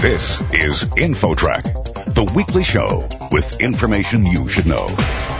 This 0.00 0.40
is 0.54 0.84
InfoTrack, 0.84 2.14
the 2.14 2.24
weekly 2.34 2.64
show 2.64 3.06
with 3.30 3.60
information 3.60 4.24
you 4.24 4.48
should 4.48 4.64
know. 4.64 4.86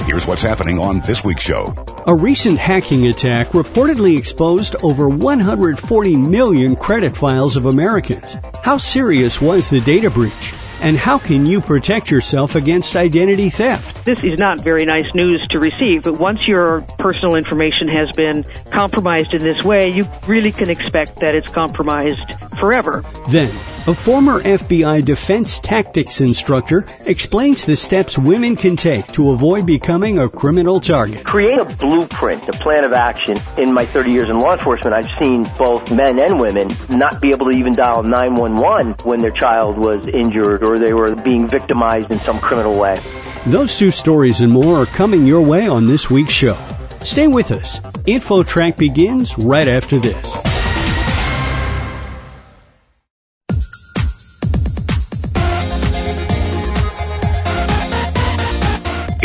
Here's 0.04 0.26
what's 0.26 0.42
happening 0.42 0.78
on 0.78 1.00
this 1.00 1.24
week's 1.24 1.40
show. 1.40 1.74
A 2.06 2.14
recent 2.14 2.58
hacking 2.58 3.06
attack 3.06 3.48
reportedly 3.48 4.18
exposed 4.18 4.76
over 4.82 5.08
140 5.08 6.16
million 6.16 6.76
credit 6.76 7.16
files 7.16 7.56
of 7.56 7.64
Americans. 7.64 8.36
How 8.62 8.76
serious 8.76 9.40
was 9.40 9.70
the 9.70 9.80
data 9.80 10.10
breach? 10.10 10.52
And 10.82 10.96
how 10.96 11.18
can 11.18 11.44
you 11.44 11.60
protect 11.60 12.10
yourself 12.10 12.54
against 12.54 12.96
identity 12.96 13.50
theft? 13.50 14.04
This 14.04 14.18
is 14.22 14.38
not 14.38 14.64
very 14.64 14.86
nice 14.86 15.14
news 15.14 15.46
to 15.50 15.58
receive, 15.58 16.04
but 16.04 16.18
once 16.18 16.46
your 16.46 16.80
personal 16.98 17.36
information 17.36 17.88
has 17.88 18.10
been 18.16 18.44
compromised 18.70 19.34
in 19.34 19.42
this 19.42 19.62
way, 19.62 19.90
you 19.90 20.06
really 20.26 20.52
can 20.52 20.70
expect 20.70 21.20
that 21.20 21.34
it's 21.34 21.48
compromised 21.48 22.34
forever. 22.58 23.04
Then, 23.28 23.54
a 23.86 23.94
former 23.94 24.40
FBI 24.40 25.02
defense 25.04 25.58
tactics 25.58 26.20
instructor 26.20 26.84
explains 27.06 27.64
the 27.64 27.76
steps 27.76 28.18
women 28.18 28.54
can 28.54 28.76
take 28.76 29.06
to 29.12 29.30
avoid 29.30 29.64
becoming 29.64 30.18
a 30.18 30.28
criminal 30.28 30.80
target. 30.80 31.24
Create 31.24 31.58
a 31.58 31.64
blueprint, 31.64 32.46
a 32.48 32.52
plan 32.52 32.84
of 32.84 32.92
action. 32.92 33.38
In 33.56 33.72
my 33.72 33.86
30 33.86 34.10
years 34.10 34.28
in 34.28 34.38
law 34.38 34.52
enforcement, 34.52 34.94
I've 34.94 35.18
seen 35.18 35.44
both 35.56 35.90
men 35.90 36.18
and 36.18 36.38
women 36.38 36.70
not 36.90 37.22
be 37.22 37.30
able 37.30 37.50
to 37.50 37.58
even 37.58 37.72
dial 37.72 38.02
911 38.02 38.96
when 39.04 39.20
their 39.20 39.30
child 39.30 39.78
was 39.78 40.06
injured 40.06 40.62
or 40.62 40.78
they 40.78 40.92
were 40.92 41.16
being 41.16 41.48
victimized 41.48 42.10
in 42.10 42.20
some 42.20 42.38
criminal 42.38 42.78
way. 42.78 43.00
Those 43.46 43.78
two 43.78 43.90
stories 43.90 44.42
and 44.42 44.52
more 44.52 44.82
are 44.82 44.86
coming 44.86 45.26
your 45.26 45.40
way 45.40 45.68
on 45.68 45.86
this 45.86 46.10
week's 46.10 46.32
show. 46.32 46.58
Stay 47.02 47.28
with 47.28 47.50
us. 47.50 47.80
InfoTrack 47.80 48.76
begins 48.76 49.38
right 49.38 49.68
after 49.68 49.98
this. 49.98 50.49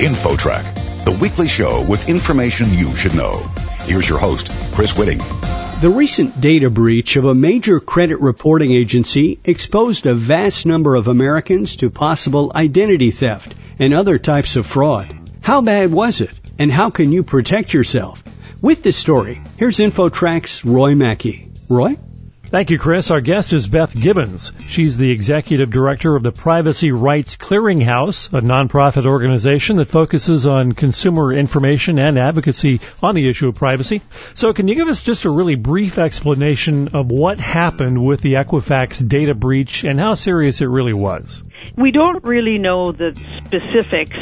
InfoTrack, 0.06 1.04
the 1.04 1.18
weekly 1.20 1.48
show 1.48 1.84
with 1.90 2.08
information 2.08 2.72
you 2.72 2.96
should 2.96 3.16
know. 3.16 3.38
Here's 3.86 4.08
your 4.08 4.20
host, 4.20 4.52
Chris 4.72 4.94
Whitting. 4.94 5.18
The 5.82 5.90
recent 5.90 6.40
data 6.40 6.70
breach 6.70 7.16
of 7.16 7.26
a 7.26 7.34
major 7.34 7.80
credit 7.80 8.20
reporting 8.20 8.72
agency 8.72 9.40
exposed 9.44 10.06
a 10.06 10.14
vast 10.14 10.68
number 10.68 10.94
of 10.94 11.08
Americans 11.08 11.78
to 11.78 11.90
possible 11.90 12.52
identity 12.54 13.10
theft 13.10 13.56
and 13.80 13.96
other 13.96 14.20
types 14.20 14.56
of 14.58 14.68
fraud. 14.68 15.12
How 15.42 15.62
bad 15.62 15.92
was 15.92 16.22
it? 16.22 16.36
And 16.60 16.72
how 16.72 16.92
can 16.92 17.12
you 17.12 17.24
protect 17.24 17.74
yourself? 17.74 18.24
With 18.62 18.84
this 18.84 18.98
story, 18.98 19.42
here's 19.58 19.80
InfoTrack's 19.80 20.64
Roy 20.64 20.94
Mackey. 20.94 21.50
Roy? 21.68 21.98
Thank 22.56 22.70
you, 22.70 22.80
Chris. 22.80 23.12
Our 23.12 23.20
guest 23.20 23.52
is 23.52 23.68
Beth 23.68 23.94
Givens. 23.94 24.54
She's 24.70 24.96
the 24.96 25.12
executive 25.12 25.70
director 25.70 26.16
of 26.16 26.24
the 26.24 26.32
Privacy 26.32 26.94
Rights 26.94 27.36
Clearinghouse, 27.36 28.30
a 28.30 28.40
nonprofit 28.40 29.06
organization 29.06 29.76
that 29.76 29.90
focuses 29.90 30.48
on 30.48 30.72
consumer 30.72 31.34
information 31.34 32.00
and 32.00 32.18
advocacy 32.18 32.80
on 33.04 33.14
the 33.14 33.28
issue 33.28 33.50
of 33.50 33.56
privacy. 33.56 34.02
So 34.36 34.54
can 34.54 34.70
you 34.70 34.76
give 34.76 34.88
us 34.88 35.04
just 35.04 35.26
a 35.26 35.30
really 35.30 35.56
brief 35.56 35.98
explanation 35.98 36.96
of 36.96 37.12
what 37.12 37.42
happened 37.42 38.02
with 38.02 38.22
the 38.22 38.36
Equifax 38.36 39.06
data 39.06 39.36
breach 39.36 39.84
and 39.84 40.00
how 40.00 40.14
serious 40.14 40.62
it 40.62 40.70
really 40.70 40.94
was? 40.94 41.44
We 41.76 41.92
don't 41.92 42.24
really 42.24 42.58
know 42.58 42.94
the 42.94 43.22
specifics 43.44 44.16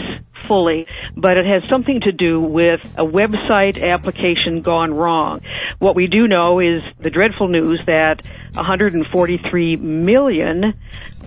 fully, 0.46 0.88
but 1.16 1.38
it 1.38 1.46
has 1.46 1.64
something 1.66 2.02
to 2.02 2.12
do 2.12 2.40
with 2.40 2.82
a 2.98 3.06
website 3.06 3.82
application 3.82 4.62
gone 4.62 4.94
wrong. 4.94 5.42
What 5.80 5.96
we 5.96 6.08
do 6.08 6.28
know 6.28 6.60
is 6.60 6.82
the 7.00 7.10
dreadful 7.10 7.48
news 7.48 7.80
that 7.86 8.26
143 8.54 9.76
million 9.78 10.74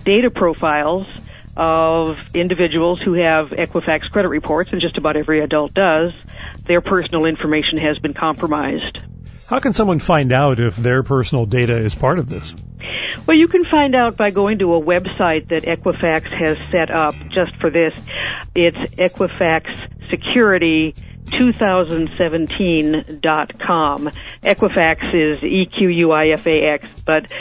data 0.05 0.31
profiles 0.31 1.07
of 1.57 2.35
individuals 2.35 3.01
who 3.01 3.15
have 3.15 3.49
Equifax 3.49 4.11
credit 4.11 4.29
reports, 4.29 4.73
and 4.73 4.81
just 4.81 4.99
about 4.99 5.17
every 5.17 5.41
adult 5.41 5.73
does, 5.73 6.13
their 6.67 6.81
personal 6.81 7.25
information 7.25 7.79
has 7.79 7.99
been 7.99 8.15
compromised. 8.15 8.99
How 9.49 9.61
can 9.61 9.73
someone 9.73 10.01
find 10.01 10.33
out 10.33 10.61
if 10.61 10.77
their 10.77 11.03
personal 11.03 11.47
data 11.47 11.77
is 11.77 11.95
part 11.95 12.19
of 12.19 12.29
this? 12.29 12.55
Well, 13.27 13.37
you 13.37 13.49
can 13.49 13.65
find 13.65 13.95
out 13.95 14.17
by 14.17 14.31
going 14.31 14.59
to 14.59 14.75
a 14.75 14.81
website 14.81 15.49
that 15.49 15.63
Equifax 15.65 16.29
has 16.39 16.59
set 16.71 16.91
up 16.91 17.15
just 17.31 17.57
for 17.61 17.71
this. 17.71 17.93
It's 18.55 18.77
Equifax 18.97 20.09
Security 20.11 20.95
2017.com. 21.27 24.11
Equifax 24.43 25.15
is 25.15 25.43
E-Q-U-I-F-A-X, 25.43 26.89
but 27.05 27.33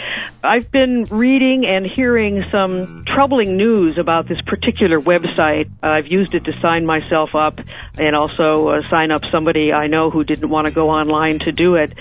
I've 0.43 0.71
been 0.71 1.05
reading 1.09 1.65
and 1.65 1.85
hearing 1.85 2.43
some 2.51 3.05
troubling 3.05 3.57
news 3.57 3.97
about 3.97 4.27
this 4.27 4.41
particular 4.41 4.97
website. 4.97 5.69
I've 5.81 6.07
used 6.07 6.33
it 6.33 6.45
to 6.45 6.53
sign 6.61 6.85
myself 6.85 7.31
up 7.33 7.59
and 7.97 8.15
also 8.15 8.69
uh, 8.69 8.89
sign 8.89 9.11
up 9.11 9.21
somebody 9.31 9.73
I 9.73 9.87
know 9.87 10.09
who 10.09 10.23
didn't 10.23 10.49
want 10.49 10.65
to 10.65 10.71
go 10.71 10.89
online 10.89 11.39
to 11.39 11.51
do 11.51 11.75
it. 11.75 11.93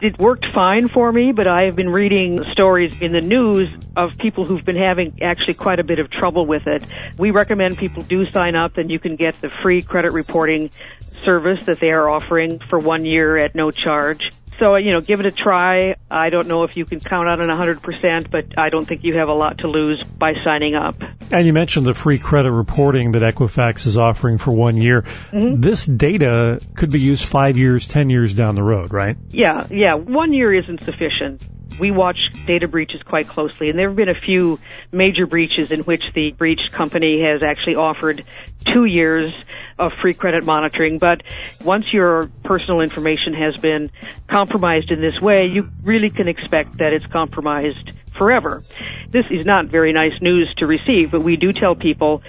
It 0.00 0.18
worked 0.18 0.46
fine 0.52 0.88
for 0.88 1.10
me, 1.10 1.32
but 1.32 1.46
I 1.46 1.64
have 1.64 1.76
been 1.76 1.90
reading 1.90 2.42
stories 2.52 3.00
in 3.00 3.12
the 3.12 3.20
news 3.20 3.68
of 3.96 4.16
people 4.18 4.44
who've 4.44 4.64
been 4.64 4.76
having 4.76 5.22
actually 5.22 5.54
quite 5.54 5.78
a 5.78 5.84
bit 5.84 5.98
of 5.98 6.10
trouble 6.10 6.46
with 6.46 6.66
it. 6.66 6.84
We 7.18 7.30
recommend 7.30 7.78
people 7.78 8.02
do 8.02 8.30
sign 8.30 8.54
up 8.54 8.78
and 8.78 8.90
you 8.90 8.98
can 8.98 9.16
get 9.16 9.40
the 9.40 9.50
free 9.50 9.82
credit 9.82 10.12
reporting 10.12 10.70
service 11.22 11.64
that 11.66 11.80
they 11.80 11.90
are 11.90 12.08
offering 12.08 12.60
for 12.68 12.78
one 12.78 13.04
year 13.04 13.36
at 13.36 13.54
no 13.54 13.70
charge. 13.70 14.30
So, 14.60 14.76
you 14.76 14.90
know, 14.90 15.00
give 15.00 15.20
it 15.20 15.26
a 15.26 15.30
try. 15.30 15.96
I 16.10 16.28
don't 16.28 16.46
know 16.46 16.64
if 16.64 16.76
you 16.76 16.84
can 16.84 17.00
count 17.00 17.30
on 17.30 17.40
it 17.40 17.46
100%, 17.46 18.30
but 18.30 18.58
I 18.58 18.68
don't 18.68 18.86
think 18.86 19.04
you 19.04 19.14
have 19.14 19.30
a 19.30 19.32
lot 19.32 19.58
to 19.58 19.68
lose 19.68 20.02
by 20.02 20.34
signing 20.44 20.74
up. 20.74 20.96
And 21.32 21.46
you 21.46 21.54
mentioned 21.54 21.86
the 21.86 21.94
free 21.94 22.18
credit 22.18 22.52
reporting 22.52 23.12
that 23.12 23.22
Equifax 23.22 23.86
is 23.86 23.96
offering 23.96 24.36
for 24.36 24.52
one 24.52 24.76
year. 24.76 25.02
Mm-hmm. 25.02 25.62
This 25.62 25.86
data 25.86 26.60
could 26.74 26.90
be 26.90 27.00
used 27.00 27.24
five 27.24 27.56
years, 27.56 27.88
ten 27.88 28.10
years 28.10 28.34
down 28.34 28.54
the 28.54 28.62
road, 28.62 28.92
right? 28.92 29.16
Yeah, 29.30 29.66
yeah. 29.70 29.94
One 29.94 30.34
year 30.34 30.52
isn't 30.52 30.84
sufficient. 30.84 31.42
We 31.78 31.90
watch 31.90 32.18
data 32.46 32.68
breaches 32.68 33.02
quite 33.02 33.28
closely, 33.28 33.70
and 33.70 33.78
there 33.78 33.88
have 33.88 33.96
been 33.96 34.08
a 34.08 34.14
few 34.14 34.58
major 34.92 35.26
breaches 35.26 35.70
in 35.70 35.80
which 35.80 36.02
the 36.14 36.32
breached 36.32 36.72
company 36.72 37.22
has 37.22 37.42
actually 37.42 37.76
offered 37.76 38.24
two 38.72 38.84
years 38.84 39.32
of 39.78 39.92
free 40.02 40.14
credit 40.14 40.44
monitoring. 40.44 40.98
But 40.98 41.22
once 41.64 41.92
your 41.92 42.30
personal 42.44 42.80
information 42.80 43.34
has 43.34 43.56
been 43.56 43.90
compromised 44.26 44.90
in 44.90 45.00
this 45.00 45.18
way, 45.20 45.46
you 45.46 45.70
really 45.82 46.10
can 46.10 46.28
expect 46.28 46.78
that 46.78 46.92
it's 46.92 47.06
compromised 47.06 47.92
forever. 48.18 48.62
This 49.08 49.24
is 49.30 49.46
not 49.46 49.66
very 49.66 49.92
nice 49.92 50.20
news 50.20 50.52
to 50.58 50.66
receive, 50.66 51.10
but 51.10 51.22
we 51.22 51.36
do 51.36 51.52
tell 51.52 51.74
people 51.74 52.22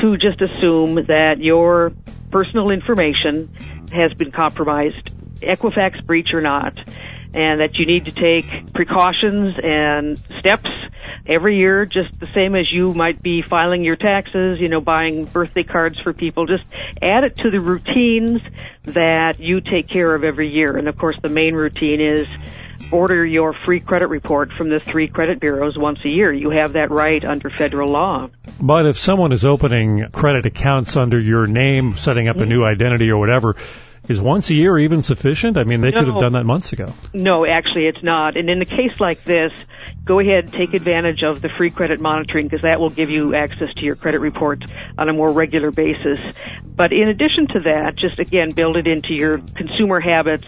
to 0.00 0.16
just 0.16 0.40
assume 0.40 0.96
that 1.06 1.36
your 1.38 1.92
personal 2.30 2.70
information 2.70 3.48
has 3.92 4.12
been 4.14 4.32
compromised, 4.32 5.10
Equifax 5.40 6.04
breach 6.04 6.34
or 6.34 6.40
not 6.40 6.76
and 7.36 7.60
that 7.60 7.78
you 7.78 7.84
need 7.84 8.06
to 8.06 8.12
take 8.12 8.72
precautions 8.72 9.56
and 9.62 10.18
steps 10.18 10.70
every 11.26 11.58
year, 11.58 11.84
just 11.84 12.18
the 12.18 12.28
same 12.34 12.54
as 12.54 12.72
you 12.72 12.94
might 12.94 13.22
be 13.22 13.42
filing 13.42 13.84
your 13.84 13.96
taxes, 13.96 14.58
you 14.58 14.70
know, 14.70 14.80
buying 14.80 15.26
birthday 15.26 15.62
cards 15.62 16.00
for 16.00 16.14
people. 16.14 16.46
Just 16.46 16.64
add 17.02 17.24
it 17.24 17.36
to 17.38 17.50
the 17.50 17.60
routines 17.60 18.40
that 18.84 19.38
you 19.38 19.60
take 19.60 19.86
care 19.86 20.14
of 20.14 20.24
every 20.24 20.48
year. 20.48 20.78
And 20.78 20.88
of 20.88 20.96
course, 20.96 21.16
the 21.22 21.28
main 21.28 21.54
routine 21.54 22.00
is 22.00 22.26
order 22.90 23.26
your 23.26 23.54
free 23.66 23.80
credit 23.80 24.06
report 24.06 24.52
from 24.52 24.70
the 24.70 24.80
three 24.80 25.08
credit 25.08 25.38
bureaus 25.38 25.76
once 25.76 25.98
a 26.06 26.10
year. 26.10 26.32
You 26.32 26.50
have 26.50 26.72
that 26.72 26.90
right 26.90 27.22
under 27.22 27.50
federal 27.50 27.90
law. 27.90 28.30
But 28.60 28.86
if 28.86 28.96
someone 28.96 29.32
is 29.32 29.44
opening 29.44 30.08
credit 30.10 30.46
accounts 30.46 30.96
under 30.96 31.20
your 31.20 31.46
name, 31.46 31.98
setting 31.98 32.28
up 32.28 32.36
a 32.36 32.40
mm-hmm. 32.40 32.48
new 32.48 32.64
identity 32.64 33.10
or 33.10 33.18
whatever, 33.18 33.56
is 34.08 34.20
once 34.20 34.50
a 34.50 34.54
year 34.54 34.78
even 34.78 35.02
sufficient? 35.02 35.56
I 35.56 35.64
mean, 35.64 35.80
they 35.80 35.90
no, 35.90 35.98
could 35.98 36.08
have 36.08 36.20
done 36.20 36.32
that 36.32 36.44
months 36.44 36.72
ago. 36.72 36.86
No, 37.12 37.46
actually, 37.46 37.86
it's 37.86 38.02
not. 38.02 38.36
And 38.36 38.48
in 38.48 38.62
a 38.62 38.66
case 38.66 38.98
like 39.00 39.22
this, 39.22 39.52
go 40.04 40.20
ahead 40.20 40.44
and 40.44 40.52
take 40.52 40.74
advantage 40.74 41.22
of 41.22 41.42
the 41.42 41.48
free 41.48 41.70
credit 41.70 42.00
monitoring 42.00 42.46
because 42.46 42.62
that 42.62 42.80
will 42.80 42.90
give 42.90 43.10
you 43.10 43.34
access 43.34 43.72
to 43.74 43.82
your 43.82 43.96
credit 43.96 44.20
reports 44.20 44.64
on 44.96 45.08
a 45.08 45.12
more 45.12 45.30
regular 45.32 45.70
basis. 45.70 46.20
But 46.64 46.92
in 46.92 47.08
addition 47.08 47.48
to 47.48 47.60
that, 47.64 47.96
just 47.96 48.18
again, 48.18 48.52
build 48.52 48.76
it 48.76 48.86
into 48.86 49.14
your 49.14 49.38
consumer 49.38 50.00
habits 50.00 50.44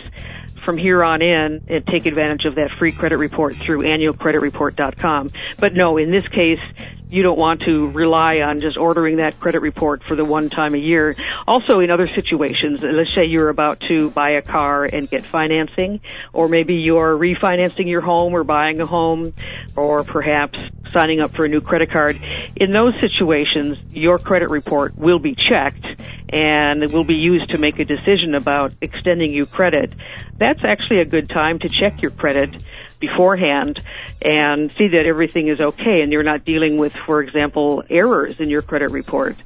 from 0.59 0.77
here 0.77 1.03
on 1.03 1.23
in 1.23 1.63
and 1.69 1.87
take 1.87 2.07
advantage 2.07 2.45
of 2.45 2.57
that 2.57 2.71
free 2.79 2.93
credit 2.93 3.17
report 3.17 3.57
through 3.57 3.81
annualcreditreport.com. 3.81 5.31
But 5.59 5.75
no, 5.75 5.97
in 5.97 6.11
this 6.11 6.27
case, 6.29 6.61
you 7.11 7.23
don't 7.23 7.39
want 7.39 7.63
to 7.67 7.91
rely 7.91 8.41
on 8.41 8.61
just 8.61 8.77
ordering 8.77 9.17
that 9.17 9.41
credit 9.41 9.61
report 9.61 10.03
for 10.07 10.15
the 10.15 10.25
one 10.25 10.51
time 10.51 10.75
a 10.75 10.79
year. 10.79 11.17
Also, 11.47 11.81
in 11.81 11.91
other 11.91 12.09
situations, 12.15 12.81
let's 12.83 13.15
say 13.15 13.25
you're 13.25 13.49
about 13.49 13.81
to 13.89 14.11
buy 14.11 14.33
a 14.33 14.43
car 14.43 14.85
and 14.85 15.09
get 15.09 15.27
financing, 15.27 16.01
or 16.33 16.49
maybe 16.49 16.75
you're 16.75 17.17
refinancing 17.17 17.89
your 17.89 18.03
home 18.03 18.35
or 18.35 18.45
buying 18.45 18.81
a 18.81 18.87
home, 18.87 19.33
or 19.77 20.05
perhaps 20.05 20.59
signing 20.93 21.21
up 21.21 21.35
for 21.35 21.45
a 21.45 21.49
new 21.49 21.61
credit 21.61 21.91
card. 21.91 22.19
In 22.57 22.73
those 22.73 22.95
situations, 23.01 23.79
your 23.91 24.19
credit 24.19 24.51
report 24.51 24.97
will 24.99 25.19
be 25.19 25.35
checked 25.35 25.85
and 26.31 26.83
it 26.83 26.93
will 26.93 27.05
be 27.05 27.15
used 27.15 27.51
to 27.51 27.59
make 27.59 27.79
a 27.79 27.85
decision 27.85 28.35
about 28.35 28.73
extending 28.81 29.33
you 29.33 29.47
credit. 29.47 29.95
That's 30.39 30.61
actually 30.65 31.01
a 31.01 31.05
good 31.05 31.29
time 31.29 31.59
to 31.61 31.69
check 31.69 32.03
your 32.03 32.11
credit 32.11 32.63
beforehand 33.01 33.81
and 34.23 34.73
see 34.73 34.89
that 34.89 35.07
everything 35.07 35.49
is 35.49 35.61
okay 35.61 36.03
and 36.03 36.13
you're 36.13 36.23
not 36.23 36.45
dealing 36.45 36.79
with, 36.79 36.93
for 37.07 37.23
example, 37.23 37.83
errors 37.89 38.37
in 38.39 38.51
your 38.51 38.63
credit 38.63 38.91
report. 38.91 39.37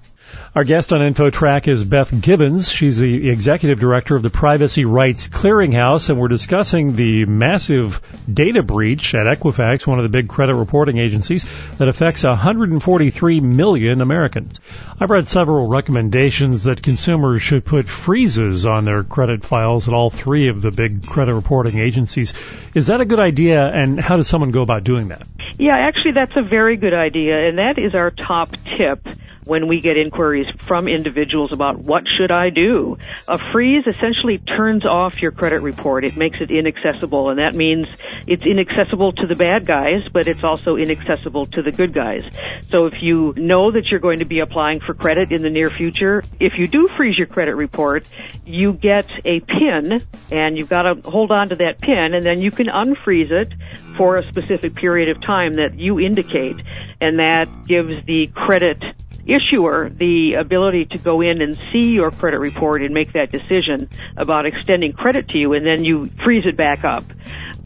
Our 0.55 0.65
guest 0.65 0.93
on 0.93 1.01
InfoTrack 1.01 1.67
is 1.67 1.83
Beth 1.83 2.21
Givens. 2.21 2.71
She's 2.71 2.99
the 2.99 3.31
executive 3.31 3.81
director 3.81 4.17
of 4.17 4.23
the 4.23 4.29
Privacy 4.29 4.85
Rights 4.85 5.29
Clearinghouse, 5.29 6.11
and 6.11 6.21
we're 6.21 6.29
discussing 6.29 6.93
the 6.93 7.25
massive 7.25 8.03
data 8.33 8.63
breach 8.63 9.15
at 9.15 9.27
Equifax, 9.27 9.87
one 9.87 9.99
of 9.99 10.03
the 10.03 10.11
big 10.11 10.29
credit 10.29 10.55
reporting 10.55 10.99
agencies, 10.99 11.47
that 11.79 11.89
affects 11.89 12.25
143 12.25 13.41
million 13.41 14.03
Americans. 14.03 14.61
I've 15.01 15.09
read 15.09 15.27
several 15.27 15.69
recommendations 15.69 16.65
that 16.65 16.83
consumers 16.83 17.41
should 17.41 17.65
put 17.65 17.89
freezes 17.89 18.67
on 18.67 18.85
their 18.85 19.05
credit 19.05 19.45
files 19.45 19.89
at 19.89 19.95
all 19.95 20.11
three 20.11 20.49
of 20.49 20.61
the 20.61 20.71
big 20.71 21.07
credit 21.07 21.35
reporting 21.35 21.79
agencies. 21.79 22.35
Is 22.75 22.89
that 22.89 23.01
a 23.01 23.07
good 23.07 23.21
idea, 23.21 23.67
and 23.69 23.99
how 23.99 24.19
does 24.19 24.29
someone 24.29 24.51
go 24.51 24.61
about 24.61 24.85
doing 24.85 25.09
that? 25.09 25.27
Yeah, 25.59 25.77
actually, 25.77 26.13
that's 26.13 26.37
a 26.37 26.43
very 26.43 26.77
good 26.77 26.95
idea, 26.95 27.49
and 27.49 27.59
that 27.59 27.79
is 27.79 27.95
our 27.95 28.11
top 28.11 28.51
tip 28.77 29.07
when 29.45 29.67
we 29.69 29.81
get 29.81 29.97
inquiries 29.97 30.47
from 30.67 30.89
individuals 30.89 31.53
about 31.53 31.79
what 31.79 32.05
should 32.07 32.31
I 32.31 32.51
do. 32.51 32.97
A 33.29 33.39
freeze 33.53 33.85
essentially 33.87 34.39
turns 34.39 34.87
off 34.87 35.21
your 35.21 35.33
credit 35.33 35.63
report. 35.63 36.05
It 36.05 36.17
makes 36.17 36.41
it 36.41 36.51
inaccessible 36.51 37.31
and 37.31 37.39
that 37.39 37.55
means 37.55 37.87
it's 38.27 38.47
inaccessible 38.47 39.13
to 39.13 39.27
the 39.27 39.35
bad 39.35 39.67
guys, 39.67 40.09
but 40.13 40.29
it's 40.29 40.45
also 40.45 40.77
inaccessible 40.77 41.47
to 41.47 41.63
the 41.63 41.73
good 41.73 41.93
guys. 41.93 42.23
So 42.69 42.87
if 42.87 43.03
you 43.03 43.35
know 43.37 43.73
that 43.73 43.87
you're 43.91 44.01
going 44.01 44.21
to 44.21 44.25
be 44.25 44.41
applying 44.41 44.81
for 44.81 44.95
credit 44.95 45.33
in 45.33 45.43
the 45.43 45.51
near 45.51 45.71
future, 45.71 46.23
if 46.39 46.59
you 46.59 46.69
do 46.69 46.89
freeze 46.97 47.19
your 47.19 47.27
credit 47.27 47.57
report, 47.57 48.09
you 48.45 48.73
get 48.73 49.07
a 49.25 49.41
pin 49.41 50.03
and 50.31 50.57
you've 50.57 50.69
got 50.69 50.83
to 50.83 51.11
hold 51.11 51.33
on 51.33 51.49
to 51.49 51.57
that 51.57 51.81
pin 51.81 52.15
and 52.15 52.25
then 52.25 52.41
you 52.41 52.51
can 52.51 52.67
unfreeze 52.67 53.31
it 53.31 53.53
for 53.97 54.17
a 54.17 54.29
specific 54.29 54.75
period 54.75 55.09
of 55.09 55.21
time 55.21 55.55
that 55.55 55.79
you 55.79 56.01
indicate 56.01 56.57
and 57.01 57.19
that 57.19 57.49
gives 57.67 57.95
the 58.07 58.29
credit 58.35 58.83
issuer 59.25 59.91
the 59.91 60.35
ability 60.35 60.87
to 60.87 60.99
go 60.99 61.21
in 61.21 61.41
and 61.43 61.57
see 61.73 61.91
your 61.93 62.11
credit 62.11 62.39
report 62.39 62.83
and 62.83 62.93
make 62.93 63.13
that 63.13 63.31
decision 63.31 63.89
about 64.17 64.47
extending 64.47 64.93
credit 64.93 65.29
to 65.29 65.39
you 65.39 65.53
and 65.53 65.65
then 65.67 65.85
you 65.85 66.11
freeze 66.25 66.45
it 66.47 66.57
back 66.57 66.85
up. 66.85 67.05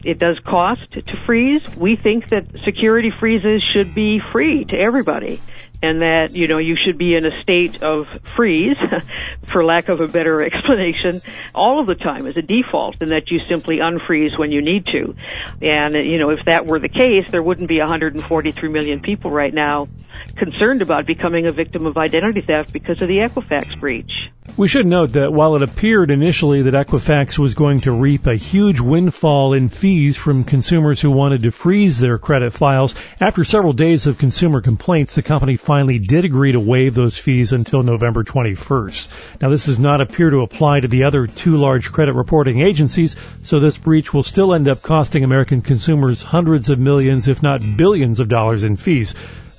It 0.03 0.19
does 0.19 0.39
cost 0.45 0.91
to 0.91 1.17
freeze. 1.25 1.67
We 1.75 1.95
think 1.95 2.29
that 2.29 2.47
security 2.63 3.11
freezes 3.11 3.63
should 3.73 3.93
be 3.93 4.21
free 4.31 4.65
to 4.65 4.77
everybody 4.77 5.41
and 5.81 6.01
that, 6.01 6.35
you 6.35 6.47
know, 6.47 6.57
you 6.57 6.75
should 6.75 6.97
be 6.97 7.15
in 7.15 7.25
a 7.25 7.31
state 7.41 7.83
of 7.83 8.07
freeze, 8.35 8.77
for 9.47 9.63
lack 9.63 9.89
of 9.89 9.99
a 9.99 10.07
better 10.07 10.41
explanation, 10.43 11.21
all 11.53 11.79
of 11.79 11.87
the 11.87 11.95
time 11.95 12.25
as 12.25 12.35
a 12.35 12.41
default, 12.41 12.95
and 12.99 13.11
that 13.11 13.29
you 13.29 13.39
simply 13.39 13.77
unfreeze 13.77 14.37
when 14.37 14.51
you 14.51 14.61
need 14.61 14.87
to. 14.87 15.15
And, 15.61 15.95
you 15.95 16.17
know, 16.17 16.31
if 16.31 16.45
that 16.45 16.65
were 16.65 16.79
the 16.79 16.89
case, 16.89 17.29
there 17.29 17.43
wouldn't 17.43 17.69
be 17.69 17.79
143 17.79 18.69
million 18.69 19.01
people 19.01 19.29
right 19.29 19.53
now 19.53 19.87
concerned 20.35 20.81
about 20.81 21.05
becoming 21.05 21.45
a 21.45 21.51
victim 21.51 21.85
of 21.85 21.97
identity 21.97 22.41
theft 22.41 22.73
because 22.73 23.01
of 23.01 23.07
the 23.07 23.17
Equifax 23.17 23.79
breach. 23.79 24.29
We 24.57 24.67
should 24.67 24.87
note 24.87 25.11
that 25.11 25.31
while 25.31 25.55
it 25.55 25.61
appeared 25.61 26.09
initially 26.09 26.63
that 26.63 26.73
Equifax 26.73 27.37
was 27.37 27.53
going 27.53 27.81
to 27.81 27.91
reap 27.91 28.25
a 28.25 28.33
huge 28.33 28.79
windfall 28.79 29.53
in 29.53 29.69
fees 29.69 30.17
from 30.17 30.45
consumers 30.45 30.99
who 30.99 31.11
wanted 31.11 31.43
to 31.43 31.51
freeze 31.51 31.99
their 31.99 32.17
credit 32.17 32.53
files, 32.53 32.95
after 33.21 33.43
several 33.43 33.73
days 33.73 34.07
of 34.07 34.17
consumer 34.17 34.61
complaints, 34.61 35.13
the 35.13 35.21
company 35.21 35.57
finally 35.57 35.99
did 35.99 36.25
agree 36.25 36.53
to 36.53 36.59
waive 36.59 36.95
those 36.95 37.19
fees 37.19 37.53
until 37.53 37.83
November 37.83 38.23
21st. 38.23 39.41
Now, 39.43 39.49
this 39.49 39.67
does 39.67 39.77
not 39.77 40.01
appear 40.01 40.31
to 40.31 40.39
apply 40.39 40.79
to 40.79 40.87
the 40.87 41.03
other 41.03 41.27
two 41.27 41.57
large 41.57 41.91
credit 41.91 42.15
reporting 42.15 42.59
agencies, 42.59 43.15
so 43.43 43.59
this 43.59 43.77
breach 43.77 44.11
will 44.11 44.23
still 44.23 44.55
end 44.55 44.67
up 44.67 44.81
costing 44.81 45.23
American 45.23 45.61
consumers 45.61 46.23
hundreds 46.23 46.71
of 46.71 46.79
millions, 46.79 47.27
if 47.27 47.43
not 47.43 47.61
billions 47.77 48.19
of 48.19 48.27
dollars 48.27 48.63
in 48.63 48.75
fees. 48.75 49.13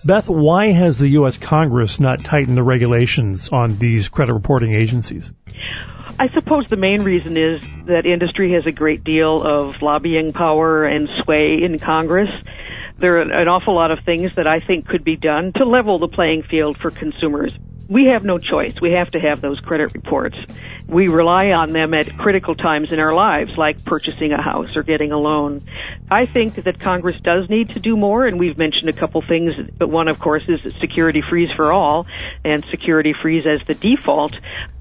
Beth, 0.08 0.26
why 0.26 0.68
has 0.68 0.98
the 0.98 1.08
U.S. 1.20 1.36
Congress 1.36 2.00
not 2.00 2.24
tightened 2.24 2.56
the 2.56 2.62
regulations 2.62 3.50
on 3.50 3.76
these 3.76 4.08
credit 4.08 4.32
reporting 4.32 4.72
agencies? 4.72 5.30
I 6.18 6.30
suppose 6.32 6.64
the 6.70 6.78
main 6.78 7.02
reason 7.02 7.36
is 7.36 7.60
that 7.84 8.06
industry 8.06 8.54
has 8.54 8.64
a 8.64 8.72
great 8.72 9.04
deal 9.04 9.42
of 9.42 9.82
lobbying 9.82 10.32
power 10.32 10.86
and 10.86 11.10
sway 11.22 11.58
in 11.62 11.78
Congress. 11.78 12.30
There 12.96 13.18
are 13.18 13.20
an 13.20 13.48
awful 13.48 13.74
lot 13.74 13.90
of 13.90 13.98
things 14.06 14.36
that 14.36 14.46
I 14.46 14.60
think 14.60 14.88
could 14.88 15.04
be 15.04 15.16
done 15.16 15.52
to 15.58 15.66
level 15.66 15.98
the 15.98 16.08
playing 16.08 16.44
field 16.44 16.78
for 16.78 16.90
consumers. 16.90 17.52
We 17.88 18.06
have 18.06 18.24
no 18.24 18.38
choice. 18.38 18.74
We 18.80 18.92
have 18.92 19.10
to 19.12 19.20
have 19.20 19.40
those 19.40 19.60
credit 19.60 19.94
reports 19.94 20.36
we 20.88 21.08
rely 21.08 21.50
on 21.50 21.72
them 21.72 21.92
at 21.92 22.16
critical 22.16 22.54
times 22.54 22.92
in 22.92 22.98
our 22.98 23.14
lives, 23.14 23.56
like 23.58 23.84
purchasing 23.84 24.32
a 24.32 24.42
house 24.42 24.74
or 24.74 24.82
getting 24.82 25.12
a 25.12 25.18
loan. 25.18 25.60
I 26.10 26.24
think 26.24 26.54
that 26.64 26.78
Congress 26.78 27.16
does 27.22 27.50
need 27.50 27.70
to 27.70 27.80
do 27.80 27.94
more, 27.94 28.24
and 28.24 28.38
we've 28.38 28.56
mentioned 28.56 28.88
a 28.88 28.94
couple 28.94 29.20
things, 29.20 29.52
but 29.76 29.88
one, 29.88 30.08
of 30.08 30.18
course, 30.18 30.44
is 30.48 30.60
security 30.80 31.20
freeze 31.20 31.50
for 31.54 31.72
all, 31.72 32.06
and 32.42 32.64
security 32.70 33.12
freeze 33.12 33.46
as 33.46 33.60
the 33.66 33.74
default. 33.74 34.34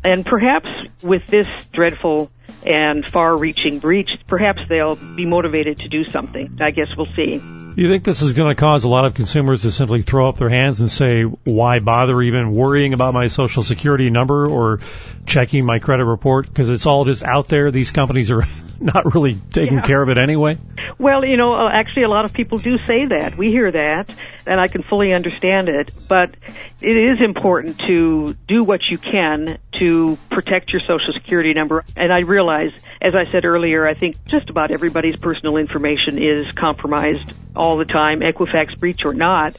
And 0.03 0.25
perhaps 0.25 0.69
with 1.03 1.27
this 1.27 1.47
dreadful 1.73 2.31
and 2.67 3.05
far-reaching 3.05 3.79
breach, 3.79 4.09
perhaps 4.27 4.61
they'll 4.67 4.95
be 4.95 5.25
motivated 5.25 5.79
to 5.79 5.87
do 5.87 6.03
something. 6.03 6.57
I 6.59 6.71
guess 6.71 6.87
we'll 6.97 7.07
see. 7.15 7.41
You 7.77 7.89
think 7.89 8.03
this 8.03 8.21
is 8.21 8.33
going 8.33 8.53
to 8.53 8.59
cause 8.59 8.83
a 8.83 8.87
lot 8.87 9.05
of 9.05 9.13
consumers 9.13 9.61
to 9.61 9.71
simply 9.71 10.01
throw 10.01 10.27
up 10.27 10.37
their 10.37 10.49
hands 10.49 10.81
and 10.81 10.89
say, 10.89 11.21
why 11.21 11.79
bother 11.79 12.21
even 12.21 12.51
worrying 12.51 12.93
about 12.93 13.13
my 13.13 13.27
social 13.27 13.63
security 13.63 14.09
number 14.09 14.49
or 14.49 14.79
checking 15.25 15.63
my 15.63 15.79
credit 15.79 16.05
report? 16.05 16.47
Because 16.47 16.69
it's 16.69 16.85
all 16.85 17.05
just 17.05 17.23
out 17.23 17.47
there. 17.47 17.71
These 17.71 17.91
companies 17.91 18.31
are 18.31 18.43
not 18.79 19.13
really 19.13 19.35
taking 19.51 19.77
yeah. 19.77 19.81
care 19.83 20.01
of 20.01 20.09
it 20.09 20.17
anyway. 20.17 20.57
Well, 20.99 21.23
you 21.23 21.37
know, 21.37 21.53
uh, 21.53 21.69
actually 21.71 22.03
a 22.03 22.09
lot 22.09 22.25
of 22.25 22.33
people 22.33 22.57
do 22.57 22.79
say 22.87 23.05
that. 23.05 23.37
We 23.37 23.49
hear 23.49 23.71
that, 23.71 24.11
and 24.47 24.59
I 24.59 24.67
can 24.67 24.81
fully 24.81 25.13
understand 25.13 25.69
it. 25.69 25.91
But 26.09 26.35
it 26.81 26.97
is 26.97 27.19
important 27.23 27.79
to 27.81 28.35
do 28.47 28.63
what 28.63 28.81
you 28.89 28.97
can 28.97 29.59
to 29.77 30.17
protect 30.31 30.71
your 30.71 30.81
social 30.87 31.13
security 31.13 31.53
number. 31.53 31.83
And 31.95 32.11
I 32.11 32.21
realize, 32.21 32.71
as 32.99 33.13
I 33.13 33.31
said 33.31 33.45
earlier, 33.45 33.87
I 33.87 33.93
think 33.93 34.25
just 34.25 34.49
about 34.49 34.71
everybody's 34.71 35.17
personal 35.17 35.57
information 35.57 36.17
is 36.17 36.45
compromised 36.59 37.31
all 37.55 37.77
the 37.77 37.85
time, 37.85 38.21
Equifax 38.21 38.79
breach 38.79 39.01
or 39.05 39.13
not. 39.13 39.55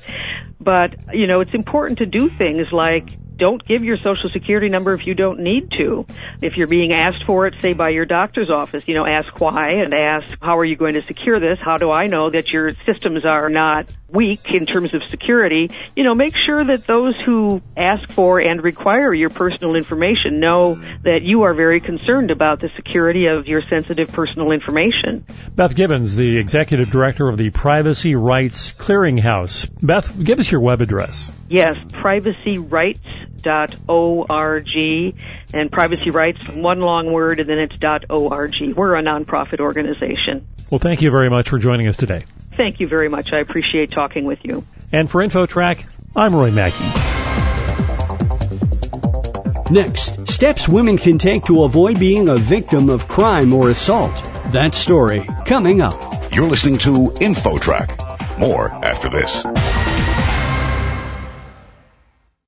But, 0.61 1.15
you 1.15 1.29
know, 1.29 1.41
it's 1.41 1.55
important 1.55 1.99
to 1.99 2.07
do 2.07 2.29
things 2.29 2.67
like 2.73 3.11
don't 3.39 3.65
give 3.65 3.85
your 3.85 3.97
social 3.97 4.29
security 4.29 4.69
number 4.69 4.93
if 4.95 5.07
you 5.07 5.15
don't 5.15 5.41
need 5.41 5.71
to. 5.79 6.05
If 6.43 6.57
you're 6.57 6.67
being 6.67 6.93
asked 6.93 7.25
for 7.25 7.47
it, 7.47 7.55
say 7.61 7.73
by 7.73 7.91
your 7.91 8.05
doctor's 8.05 8.51
office, 8.51 8.89
you 8.89 8.95
know, 8.95 9.07
ask 9.07 9.41
why 9.41 9.71
and 9.83 9.95
ask 9.95 10.37
how 10.43 10.59
are 10.59 10.65
you 10.65 10.77
going 10.77 10.95
to 10.95 11.03
secure 11.03 11.39
this? 11.41 11.59
How 11.65 11.79
do 11.79 11.91
I 11.91 12.09
know 12.09 12.31
that 12.31 12.49
your 12.49 12.71
systems 12.85 13.25
are 13.25 13.49
not 13.49 13.93
weak 14.09 14.53
in 14.53 14.67
terms 14.67 14.93
of 14.95 15.03
security? 15.09 15.71
You 15.95 16.05
know, 16.05 16.15
make 16.15 16.35
sure 16.47 16.65
that 16.65 16.87
those 16.87 17.15
who 17.23 17.63
ask 17.77 18.11
for 18.11 18.41
and 18.41 18.63
require 18.63 19.15
your 19.15 19.31
personal 19.31 19.77
information 19.77 20.41
know 20.41 20.75
that 20.75 21.21
you 21.23 21.43
are 21.43 21.55
very 21.55 21.81
concerned 21.81 22.31
about 22.31 22.61
the 22.61 22.71
security 22.77 23.27
of 23.27 23.47
your 23.47 23.63
sensitive 23.71 24.11
personal 24.11 24.51
information. 24.51 25.25
Beth 25.55 25.75
Givens, 25.77 26.17
the 26.17 26.39
executive 26.39 26.91
director 26.91 27.29
of 27.29 27.37
the 27.37 27.51
Privacy 27.51 28.17
Rights 28.17 28.73
Clearinghouse. 28.73 29.69
Beth, 29.81 30.23
give 30.23 30.41
us 30.41 30.51
your 30.51 30.61
web 30.61 30.81
address. 30.81 31.31
Yes, 31.49 31.77
Privacy 31.93 32.59
Rights 32.59 33.07
.org 33.43 34.69
and 35.55 35.73
privacy 35.73 36.11
rights, 36.11 36.49
one 36.49 36.81
long 36.81 37.13
word, 37.13 37.41
and 37.41 37.49
then 37.49 37.59
it's 37.59 37.77
dot 37.77 38.05
.org. 38.11 38.55
We're 38.75 38.97
a 38.97 39.03
nonprofit 39.03 39.61
organization. 39.61 40.47
Well, 40.71 40.79
thank 40.79 41.03
you 41.03 41.11
very 41.11 41.31
much 41.31 41.49
for 41.49 41.59
joining 41.59 41.89
us 41.89 41.97
today. 41.97 42.25
Thank 42.57 42.81
you 42.81 42.89
very 42.89 43.09
much. 43.09 43.33
I 43.33 43.39
appreciate 43.39 43.91
talking 43.91 44.25
with 44.25 44.41
you. 44.43 44.67
And 44.93 45.11
for 45.11 45.23
InfoTrack, 45.23 45.85
I'm 46.17 46.35
Roy 46.35 46.51
Mackey. 46.51 46.85
Next, 49.71 50.29
steps 50.29 50.67
women 50.67 50.97
can 50.97 51.19
take 51.19 51.45
to 51.45 51.65
avoid 51.65 52.01
being 52.01 52.29
a 52.29 52.37
victim 52.37 52.89
of 52.89 53.07
crime 53.07 53.53
or 53.53 53.69
assault. 53.69 54.17
That 54.53 54.75
story 54.75 55.29
coming 55.45 55.83
up. 55.83 56.35
You're 56.35 56.49
listening 56.49 56.79
to 56.79 57.11
InfoTrack. 57.11 58.39
More 58.39 58.71
after 58.73 59.11
this. 59.11 59.45